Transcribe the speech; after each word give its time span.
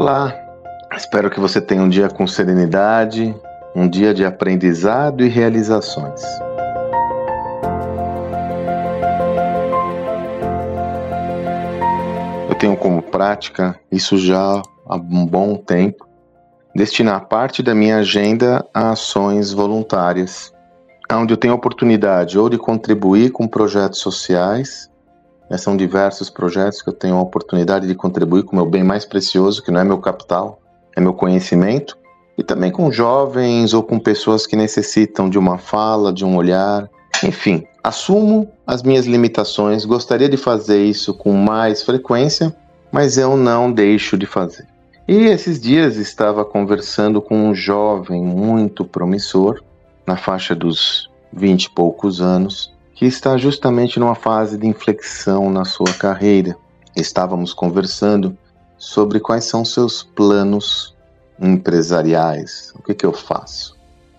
Olá, 0.00 0.32
espero 0.96 1.28
que 1.28 1.40
você 1.40 1.60
tenha 1.60 1.82
um 1.82 1.88
dia 1.88 2.08
com 2.08 2.24
serenidade, 2.24 3.34
um 3.74 3.88
dia 3.88 4.14
de 4.14 4.24
aprendizado 4.24 5.24
e 5.24 5.28
realizações. 5.28 6.22
Eu 12.48 12.54
tenho 12.54 12.76
como 12.76 13.02
prática, 13.02 13.76
isso 13.90 14.16
já 14.18 14.62
há 14.86 14.94
um 14.94 15.26
bom 15.26 15.56
tempo, 15.56 16.06
destinar 16.72 17.26
parte 17.26 17.60
da 17.60 17.74
minha 17.74 17.96
agenda 17.96 18.64
a 18.72 18.90
ações 18.90 19.52
voluntárias, 19.52 20.54
onde 21.10 21.34
eu 21.34 21.36
tenho 21.36 21.54
a 21.54 21.56
oportunidade 21.56 22.38
ou 22.38 22.48
de 22.48 22.56
contribuir 22.56 23.32
com 23.32 23.48
projetos 23.48 23.98
sociais, 23.98 24.88
são 25.56 25.76
diversos 25.76 26.28
projetos 26.28 26.82
que 26.82 26.88
eu 26.88 26.92
tenho 26.92 27.16
a 27.16 27.22
oportunidade 27.22 27.86
de 27.86 27.94
contribuir 27.94 28.42
com 28.42 28.52
o 28.52 28.56
meu 28.56 28.66
bem 28.66 28.84
mais 28.84 29.04
precioso, 29.04 29.62
que 29.62 29.70
não 29.70 29.80
é 29.80 29.84
meu 29.84 29.98
capital, 29.98 30.60
é 30.94 31.00
meu 31.00 31.14
conhecimento, 31.14 31.96
e 32.36 32.42
também 32.42 32.70
com 32.70 32.92
jovens 32.92 33.72
ou 33.72 33.82
com 33.82 33.98
pessoas 33.98 34.46
que 34.46 34.54
necessitam 34.54 35.28
de 35.28 35.38
uma 35.38 35.58
fala, 35.58 36.12
de 36.12 36.24
um 36.24 36.36
olhar. 36.36 36.88
Enfim, 37.24 37.64
assumo 37.82 38.48
as 38.66 38.82
minhas 38.82 39.06
limitações, 39.06 39.84
gostaria 39.84 40.28
de 40.28 40.36
fazer 40.36 40.84
isso 40.84 41.14
com 41.14 41.32
mais 41.32 41.82
frequência, 41.82 42.54
mas 42.92 43.16
eu 43.16 43.36
não 43.36 43.72
deixo 43.72 44.16
de 44.16 44.26
fazer. 44.26 44.66
E 45.08 45.24
esses 45.24 45.58
dias 45.58 45.96
estava 45.96 46.44
conversando 46.44 47.22
com 47.22 47.48
um 47.48 47.54
jovem 47.54 48.22
muito 48.22 48.84
promissor, 48.84 49.62
na 50.06 50.16
faixa 50.16 50.54
dos 50.54 51.10
vinte 51.32 51.64
e 51.64 51.70
poucos 51.70 52.20
anos, 52.20 52.74
que 52.98 53.06
está 53.06 53.36
justamente 53.36 54.00
numa 54.00 54.16
fase 54.16 54.58
de 54.58 54.66
inflexão 54.66 55.48
na 55.48 55.64
sua 55.64 55.92
carreira. 55.92 56.58
Estávamos 56.96 57.54
conversando 57.54 58.36
sobre 58.76 59.20
quais 59.20 59.44
são 59.44 59.64
seus 59.64 60.02
planos 60.02 60.96
empresariais, 61.40 62.72
o 62.74 62.82
que, 62.82 62.92
que 62.92 63.06
eu 63.06 63.12
faço. 63.12 63.78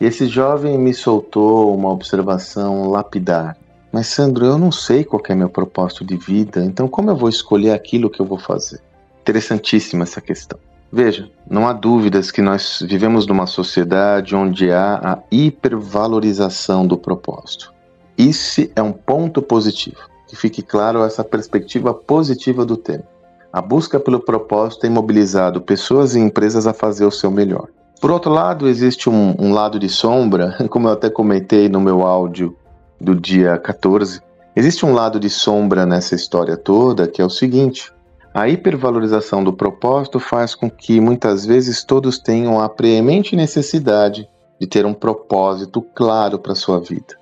E 0.00 0.04
esse 0.04 0.28
jovem 0.28 0.78
me 0.78 0.94
soltou 0.94 1.74
uma 1.74 1.90
observação 1.90 2.88
lapidar. 2.88 3.56
Mas 3.90 4.06
Sandro, 4.06 4.46
eu 4.46 4.56
não 4.56 4.70
sei 4.70 5.02
qual 5.02 5.20
é 5.28 5.34
meu 5.34 5.50
propósito 5.50 6.04
de 6.04 6.16
vida, 6.16 6.64
então 6.64 6.86
como 6.86 7.10
eu 7.10 7.16
vou 7.16 7.28
escolher 7.28 7.72
aquilo 7.72 8.08
que 8.08 8.20
eu 8.20 8.26
vou 8.26 8.38
fazer? 8.38 8.80
Interessantíssima 9.22 10.04
essa 10.04 10.20
questão. 10.20 10.60
Veja, 10.92 11.28
não 11.48 11.66
há 11.66 11.72
dúvidas 11.72 12.30
que 12.30 12.40
nós 12.40 12.80
vivemos 12.88 13.26
numa 13.26 13.48
sociedade 13.48 14.36
onde 14.36 14.70
há 14.70 14.94
a 14.94 15.18
hipervalorização 15.28 16.86
do 16.86 16.96
propósito. 16.96 17.79
Isso 18.20 18.68
é 18.76 18.82
um 18.82 18.92
ponto 18.92 19.40
positivo. 19.40 19.96
Que 20.28 20.36
fique 20.36 20.60
claro 20.60 21.02
essa 21.02 21.24
perspectiva 21.24 21.94
positiva 21.94 22.66
do 22.66 22.76
tema. 22.76 23.04
A 23.50 23.62
busca 23.62 23.98
pelo 23.98 24.20
propósito 24.20 24.82
tem 24.82 24.90
mobilizado 24.90 25.62
pessoas 25.62 26.14
e 26.14 26.20
empresas 26.20 26.66
a 26.66 26.74
fazer 26.74 27.06
o 27.06 27.10
seu 27.10 27.30
melhor. 27.30 27.68
Por 27.98 28.10
outro 28.10 28.30
lado, 28.30 28.68
existe 28.68 29.08
um, 29.08 29.34
um 29.38 29.54
lado 29.54 29.78
de 29.78 29.88
sombra, 29.88 30.54
como 30.68 30.86
eu 30.86 30.92
até 30.92 31.08
comentei 31.08 31.66
no 31.70 31.80
meu 31.80 32.02
áudio 32.02 32.54
do 33.00 33.14
dia 33.14 33.56
14. 33.56 34.20
Existe 34.54 34.84
um 34.84 34.92
lado 34.92 35.18
de 35.18 35.30
sombra 35.30 35.86
nessa 35.86 36.14
história 36.14 36.58
toda, 36.58 37.08
que 37.08 37.22
é 37.22 37.24
o 37.24 37.30
seguinte: 37.30 37.90
a 38.34 38.46
hipervalorização 38.50 39.42
do 39.42 39.54
propósito 39.54 40.20
faz 40.20 40.54
com 40.54 40.70
que 40.70 41.00
muitas 41.00 41.46
vezes 41.46 41.82
todos 41.82 42.18
tenham 42.18 42.60
a 42.60 42.68
preemente 42.68 43.34
necessidade 43.34 44.28
de 44.60 44.66
ter 44.66 44.84
um 44.84 44.92
propósito 44.92 45.80
claro 45.94 46.38
para 46.38 46.54
sua 46.54 46.78
vida. 46.78 47.19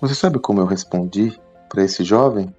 Você 0.00 0.14
sabe 0.14 0.38
como 0.38 0.60
eu 0.60 0.66
respondi 0.66 1.38
para 1.68 1.84
esse 1.84 2.02
jovem? 2.02 2.54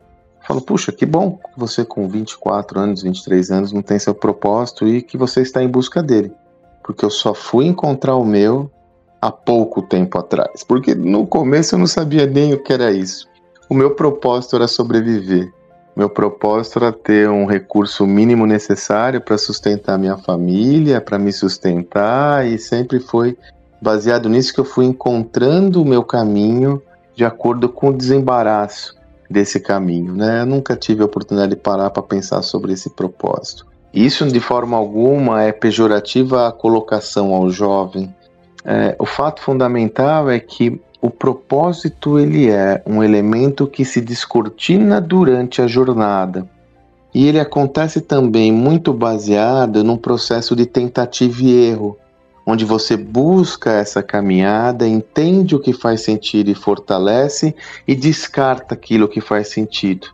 Falo, 0.47 0.61
puxa, 0.61 0.91
que 0.91 1.05
bom 1.05 1.37
que 1.37 1.59
você 1.59 1.83
com 1.83 2.07
24 2.07 2.79
anos, 2.79 3.01
23 3.01 3.51
anos 3.51 3.71
não 3.71 3.81
tem 3.81 3.97
seu 3.97 4.13
propósito 4.13 4.87
e 4.87 5.01
que 5.01 5.17
você 5.17 5.41
está 5.41 5.63
em 5.63 5.67
busca 5.67 6.03
dele. 6.03 6.31
Porque 6.83 7.03
eu 7.03 7.09
só 7.09 7.33
fui 7.33 7.65
encontrar 7.65 8.15
o 8.15 8.23
meu 8.23 8.69
há 9.19 9.31
pouco 9.31 9.81
tempo 9.81 10.19
atrás. 10.19 10.63
Porque 10.63 10.93
no 10.93 11.25
começo 11.25 11.73
eu 11.75 11.79
não 11.79 11.87
sabia 11.87 12.27
nem 12.27 12.53
o 12.53 12.61
que 12.61 12.73
era 12.73 12.91
isso. 12.91 13.27
O 13.67 13.73
meu 13.73 13.95
propósito 13.95 14.55
era 14.55 14.67
sobreviver. 14.67 15.51
Meu 15.95 16.09
propósito 16.09 16.79
era 16.79 16.91
ter 16.91 17.29
um 17.29 17.45
recurso 17.45 18.05
mínimo 18.05 18.45
necessário 18.45 19.19
para 19.19 19.37
sustentar 19.37 19.97
minha 19.97 20.17
família, 20.17 21.01
para 21.01 21.19
me 21.19 21.33
sustentar, 21.33 22.47
e 22.47 22.57
sempre 22.57 22.99
foi 22.99 23.37
baseado 23.81 24.29
nisso 24.29 24.53
que 24.53 24.59
eu 24.59 24.65
fui 24.65 24.85
encontrando 24.85 25.81
o 25.81 25.85
meu 25.85 26.03
caminho 26.03 26.81
de 27.15 27.25
acordo 27.25 27.69
com 27.69 27.89
o 27.89 27.93
desembaraço 27.93 28.95
desse 29.29 29.59
caminho, 29.59 30.13
né? 30.13 30.41
Eu 30.41 30.45
nunca 30.45 30.75
tive 30.75 31.01
a 31.01 31.05
oportunidade 31.05 31.51
de 31.51 31.61
parar 31.61 31.89
para 31.89 32.03
pensar 32.03 32.41
sobre 32.41 32.73
esse 32.73 32.89
propósito. 32.89 33.65
Isso 33.93 34.27
de 34.27 34.39
forma 34.39 34.77
alguma 34.77 35.43
é 35.43 35.51
pejorativa 35.51 36.47
a 36.47 36.51
colocação 36.51 37.33
ao 37.33 37.49
jovem. 37.49 38.13
É, 38.63 38.95
o 38.99 39.05
fato 39.05 39.41
fundamental 39.41 40.29
é 40.29 40.39
que 40.39 40.79
o 41.01 41.09
propósito 41.09 42.19
ele 42.19 42.49
é 42.49 42.81
um 42.85 43.03
elemento 43.03 43.65
que 43.65 43.83
se 43.83 43.99
descortina 43.99 45.01
durante 45.01 45.61
a 45.61 45.67
jornada. 45.67 46.47
E 47.13 47.27
ele 47.27 47.39
acontece 47.39 47.99
também 47.99 48.51
muito 48.51 48.93
baseado 48.93 49.83
num 49.83 49.97
processo 49.97 50.55
de 50.55 50.65
tentativa 50.65 51.43
e 51.43 51.69
erro, 51.69 51.97
onde 52.45 52.65
você 52.65 52.97
busca 52.97 53.71
essa 53.71 54.01
caminhada, 54.01 54.87
entende 54.87 55.55
o 55.55 55.59
que 55.59 55.73
faz 55.73 56.01
sentido 56.01 56.49
e 56.49 56.55
fortalece 56.55 57.55
e 57.87 57.95
descarta 57.95 58.73
aquilo 58.73 59.07
que 59.07 59.21
faz 59.21 59.49
sentido. 59.49 60.07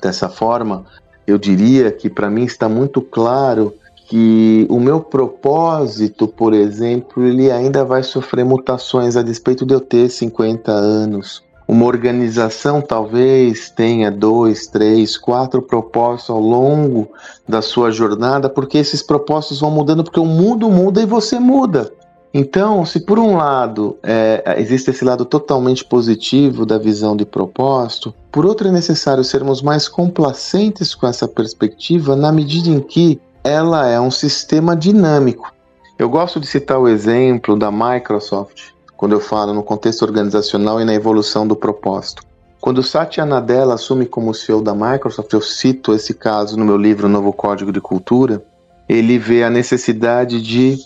Dessa 0.00 0.28
forma, 0.28 0.84
eu 1.26 1.38
diria 1.38 1.90
que 1.90 2.10
para 2.10 2.28
mim 2.28 2.44
está 2.44 2.68
muito 2.68 3.00
claro 3.00 3.74
que 4.08 4.66
o 4.68 4.78
meu 4.78 5.00
propósito, 5.00 6.28
por 6.28 6.52
exemplo, 6.52 7.24
ele 7.24 7.50
ainda 7.50 7.84
vai 7.84 8.02
sofrer 8.02 8.44
mutações 8.44 9.16
a 9.16 9.22
despeito 9.22 9.64
de 9.64 9.72
eu 9.72 9.80
ter 9.80 10.10
50 10.10 10.70
anos. 10.70 11.42
Uma 11.66 11.86
organização 11.86 12.80
talvez 12.80 13.70
tenha 13.70 14.10
dois, 14.10 14.66
três, 14.66 15.16
quatro 15.16 15.62
propósitos 15.62 16.30
ao 16.30 16.40
longo 16.40 17.10
da 17.48 17.62
sua 17.62 17.90
jornada, 17.90 18.48
porque 18.48 18.78
esses 18.78 19.02
propósitos 19.02 19.60
vão 19.60 19.70
mudando, 19.70 20.04
porque 20.04 20.20
o 20.20 20.26
mundo 20.26 20.68
muda 20.70 21.00
e 21.00 21.06
você 21.06 21.38
muda. 21.38 21.92
Então, 22.34 22.84
se 22.86 23.00
por 23.00 23.18
um 23.18 23.36
lado 23.36 23.98
é, 24.02 24.56
existe 24.58 24.90
esse 24.90 25.04
lado 25.04 25.24
totalmente 25.24 25.84
positivo 25.84 26.64
da 26.64 26.78
visão 26.78 27.14
de 27.14 27.26
propósito, 27.26 28.14
por 28.30 28.46
outro 28.46 28.68
é 28.68 28.72
necessário 28.72 29.22
sermos 29.22 29.60
mais 29.60 29.86
complacentes 29.86 30.94
com 30.94 31.06
essa 31.06 31.28
perspectiva 31.28 32.16
na 32.16 32.32
medida 32.32 32.70
em 32.70 32.80
que 32.80 33.20
ela 33.44 33.86
é 33.86 34.00
um 34.00 34.10
sistema 34.10 34.74
dinâmico. 34.74 35.52
Eu 35.98 36.08
gosto 36.08 36.40
de 36.40 36.46
citar 36.46 36.78
o 36.78 36.88
exemplo 36.88 37.56
da 37.56 37.70
Microsoft, 37.70 38.70
quando 39.02 39.14
eu 39.14 39.20
falo 39.20 39.52
no 39.52 39.64
contexto 39.64 40.02
organizacional 40.02 40.80
e 40.80 40.84
na 40.84 40.94
evolução 40.94 41.44
do 41.44 41.56
propósito. 41.56 42.22
Quando 42.60 42.84
Satya 42.84 43.26
Nadella 43.26 43.74
assume 43.74 44.06
como 44.06 44.32
CEO 44.32 44.62
da 44.62 44.76
Microsoft, 44.76 45.32
eu 45.32 45.40
cito 45.40 45.92
esse 45.92 46.14
caso 46.14 46.56
no 46.56 46.64
meu 46.64 46.76
livro 46.76 47.08
Novo 47.08 47.32
Código 47.32 47.72
de 47.72 47.80
Cultura, 47.80 48.40
ele 48.88 49.18
vê 49.18 49.42
a 49.42 49.50
necessidade 49.50 50.40
de 50.40 50.78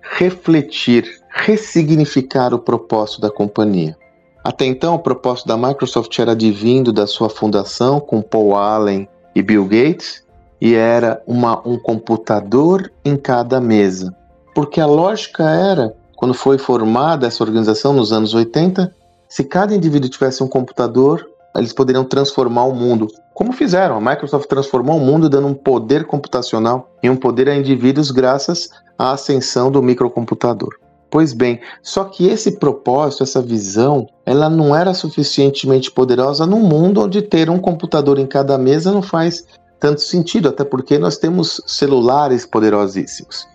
refletir, 0.00 1.20
ressignificar 1.28 2.52
o 2.52 2.58
propósito 2.58 3.20
da 3.20 3.30
companhia. 3.30 3.96
Até 4.42 4.64
então, 4.64 4.96
o 4.96 4.98
propósito 4.98 5.46
da 5.46 5.56
Microsoft 5.56 6.18
era 6.18 6.32
advindo 6.32 6.92
da 6.92 7.06
sua 7.06 7.30
fundação 7.30 8.00
com 8.00 8.20
Paul 8.20 8.56
Allen 8.56 9.08
e 9.32 9.42
Bill 9.42 9.64
Gates 9.66 10.24
e 10.60 10.74
era 10.74 11.22
uma, 11.24 11.62
um 11.64 11.78
computador 11.78 12.90
em 13.04 13.16
cada 13.16 13.60
mesa. 13.60 14.12
Porque 14.56 14.80
a 14.80 14.86
lógica 14.86 15.48
era 15.48 15.94
quando 16.20 16.34
foi 16.34 16.58
formada 16.58 17.26
essa 17.26 17.42
organização 17.42 17.94
nos 17.94 18.12
anos 18.12 18.34
80, 18.34 18.94
se 19.26 19.42
cada 19.42 19.74
indivíduo 19.74 20.10
tivesse 20.10 20.44
um 20.44 20.46
computador, 20.46 21.26
eles 21.56 21.72
poderiam 21.72 22.04
transformar 22.04 22.64
o 22.64 22.74
mundo. 22.74 23.08
Como 23.32 23.54
fizeram? 23.54 23.96
A 23.96 24.00
Microsoft 24.02 24.46
transformou 24.46 24.98
o 24.98 25.00
mundo 25.00 25.30
dando 25.30 25.46
um 25.46 25.54
poder 25.54 26.04
computacional 26.04 26.90
e 27.02 27.08
um 27.08 27.16
poder 27.16 27.48
a 27.48 27.56
indivíduos 27.56 28.10
graças 28.10 28.68
à 28.98 29.12
ascensão 29.12 29.70
do 29.70 29.82
microcomputador. 29.82 30.68
Pois 31.10 31.32
bem, 31.32 31.58
só 31.82 32.04
que 32.04 32.26
esse 32.28 32.58
propósito, 32.58 33.22
essa 33.22 33.40
visão, 33.40 34.06
ela 34.26 34.50
não 34.50 34.76
era 34.76 34.92
suficientemente 34.92 35.90
poderosa 35.90 36.44
num 36.44 36.60
mundo 36.60 37.00
onde 37.00 37.22
ter 37.22 37.48
um 37.48 37.58
computador 37.58 38.18
em 38.18 38.26
cada 38.26 38.58
mesa 38.58 38.92
não 38.92 39.00
faz 39.00 39.46
tanto 39.80 40.02
sentido, 40.02 40.50
até 40.50 40.64
porque 40.64 40.98
nós 40.98 41.16
temos 41.16 41.62
celulares 41.66 42.44
poderosíssimos. 42.44 43.48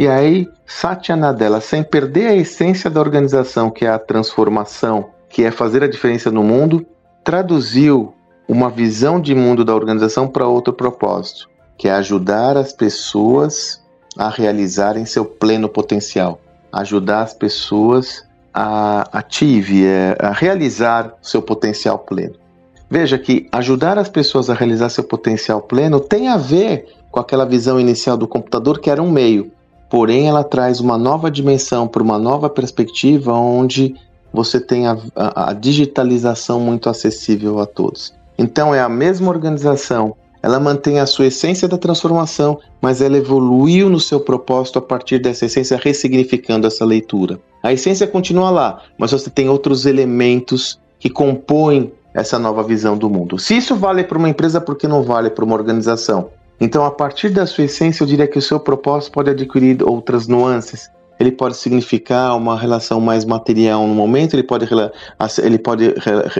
E 0.00 0.08
aí, 0.08 0.48
Satya 0.64 1.14
Nadella, 1.14 1.60
sem 1.60 1.82
perder 1.82 2.28
a 2.28 2.34
essência 2.34 2.88
da 2.88 2.98
organização, 2.98 3.70
que 3.70 3.84
é 3.84 3.90
a 3.90 3.98
transformação, 3.98 5.10
que 5.28 5.44
é 5.44 5.50
fazer 5.50 5.84
a 5.84 5.86
diferença 5.86 6.30
no 6.30 6.42
mundo, 6.42 6.86
traduziu 7.22 8.14
uma 8.48 8.70
visão 8.70 9.20
de 9.20 9.34
mundo 9.34 9.62
da 9.62 9.74
organização 9.74 10.26
para 10.26 10.46
outro 10.46 10.72
propósito, 10.72 11.50
que 11.76 11.86
é 11.86 11.92
ajudar 11.92 12.56
as 12.56 12.72
pessoas 12.72 13.84
a 14.16 14.30
realizarem 14.30 15.04
seu 15.04 15.26
pleno 15.26 15.68
potencial, 15.68 16.40
ajudar 16.72 17.20
as 17.20 17.34
pessoas 17.34 18.26
a 18.54 19.06
ative, 19.12 19.84
é, 19.84 20.16
a 20.18 20.32
realizar 20.32 21.14
seu 21.20 21.42
potencial 21.42 21.98
pleno. 21.98 22.36
Veja 22.88 23.18
que 23.18 23.50
ajudar 23.52 23.98
as 23.98 24.08
pessoas 24.08 24.48
a 24.48 24.54
realizar 24.54 24.88
seu 24.88 25.04
potencial 25.04 25.60
pleno 25.60 26.00
tem 26.00 26.28
a 26.28 26.38
ver 26.38 26.86
com 27.10 27.20
aquela 27.20 27.44
visão 27.44 27.78
inicial 27.78 28.16
do 28.16 28.26
computador 28.26 28.80
que 28.80 28.88
era 28.88 29.02
um 29.02 29.10
meio, 29.10 29.52
porém 29.90 30.28
ela 30.28 30.44
traz 30.44 30.80
uma 30.80 30.96
nova 30.96 31.30
dimensão 31.30 31.88
para 31.88 32.02
uma 32.02 32.18
nova 32.18 32.48
perspectiva 32.48 33.34
onde 33.34 33.94
você 34.32 34.60
tem 34.60 34.86
a, 34.86 34.96
a, 35.16 35.50
a, 35.50 35.52
digitalização 35.52 36.60
muito 36.60 36.88
acessível 36.88 37.58
a 37.58 37.66
todos. 37.66 38.14
Então 38.38 38.72
é 38.72 38.80
a 38.80 38.88
mesma 38.88 39.28
organização, 39.28 40.14
ela 40.40 40.60
mantém 40.60 41.00
a 41.00 41.06
sua 41.06 41.26
essência 41.26 41.66
da 41.66 41.76
transformação, 41.76 42.58
mas 42.80 43.02
ela 43.02 43.18
evoluiu 43.18 43.90
no 43.90 44.00
seu 44.00 44.20
propósito 44.20 44.78
a 44.78 44.82
partir 44.82 45.18
dessa 45.18 45.46
essência, 45.46 45.76
ressignificando 45.76 46.66
essa 46.66 46.84
leitura. 46.84 47.38
A 47.62 47.72
essência 47.72 48.06
continua 48.06 48.48
lá, 48.48 48.82
mas 48.96 49.10
você 49.10 49.28
tem 49.28 49.48
outros 49.48 49.84
elementos 49.84 50.78
que 50.98 51.10
compõem 51.10 51.92
essa 52.14 52.38
nova 52.38 52.62
visão 52.62 52.96
do 52.96 53.10
mundo. 53.10 53.38
Se 53.38 53.56
isso 53.56 53.74
vale 53.76 54.04
para 54.04 54.18
uma 54.18 54.28
empresa, 54.28 54.60
por 54.60 54.76
que 54.76 54.88
não 54.88 55.02
vale 55.02 55.30
para 55.30 55.44
uma 55.44 55.54
organização? 55.54 56.30
Então, 56.60 56.84
a 56.84 56.90
partir 56.90 57.30
da 57.30 57.46
sua 57.46 57.64
essência, 57.64 58.02
eu 58.02 58.06
diria 58.06 58.28
que 58.28 58.38
o 58.38 58.42
seu 58.42 58.60
propósito 58.60 59.12
pode 59.12 59.30
adquirir 59.30 59.82
outras 59.82 60.28
nuances. 60.28 60.90
Ele 61.18 61.32
pode 61.32 61.56
significar 61.56 62.36
uma 62.36 62.58
relação 62.58 63.00
mais 63.00 63.24
material 63.24 63.86
no 63.86 63.94
momento, 63.94 64.34
ele 64.34 64.42
pode, 64.42 64.68
ele 65.42 65.58
pode, 65.58 65.94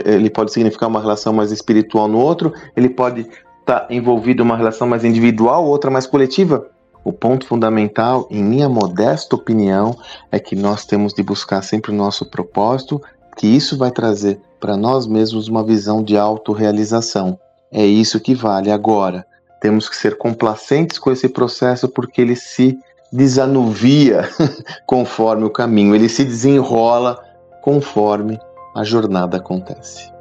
ele 0.05 0.29
pode 0.29 0.51
significar 0.51 0.89
uma 0.89 0.99
relação 0.99 1.33
mais 1.33 1.51
espiritual 1.51 2.07
no 2.07 2.19
outro, 2.19 2.53
ele 2.75 2.89
pode 2.89 3.21
estar 3.21 3.81
tá 3.81 3.87
envolvido 3.89 4.43
uma 4.43 4.57
relação 4.57 4.87
mais 4.87 5.03
individual, 5.03 5.65
outra 5.65 5.89
mais 5.89 6.05
coletiva. 6.05 6.67
O 7.03 7.11
ponto 7.11 7.47
fundamental, 7.47 8.27
em 8.29 8.43
minha 8.43 8.69
modesta 8.69 9.35
opinião, 9.35 9.95
é 10.31 10.39
que 10.39 10.55
nós 10.55 10.85
temos 10.85 11.13
de 11.13 11.23
buscar 11.23 11.63
sempre 11.63 11.91
o 11.91 11.95
nosso 11.95 12.25
propósito, 12.25 13.01
que 13.35 13.47
isso 13.47 13.75
vai 13.75 13.89
trazer 13.89 14.39
para 14.59 14.77
nós 14.77 15.07
mesmos 15.07 15.47
uma 15.47 15.63
visão 15.63 16.03
de 16.03 16.15
autorrealização. 16.15 17.39
É 17.71 17.83
isso 17.83 18.19
que 18.19 18.35
vale 18.35 18.69
agora. 18.69 19.25
Temos 19.61 19.87
que 19.87 19.95
ser 19.95 20.17
complacentes 20.17 20.99
com 20.99 21.11
esse 21.11 21.29
processo 21.29 21.87
porque 21.87 22.19
ele 22.19 22.35
se 22.35 22.77
desanuvia 23.13 24.27
conforme 24.85 25.45
o 25.45 25.49
caminho, 25.49 25.95
ele 25.95 26.09
se 26.09 26.25
desenrola 26.25 27.23
conforme 27.61 28.37
a 28.75 28.83
jornada 28.83 29.37
acontece. 29.37 30.11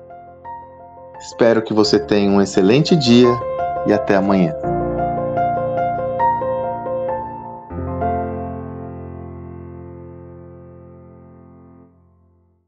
Espero 1.21 1.63
que 1.63 1.73
você 1.73 1.99
tenha 1.99 2.31
um 2.31 2.41
excelente 2.41 2.95
dia 2.95 3.29
e 3.87 3.93
até 3.93 4.17
amanhã. 4.17 4.55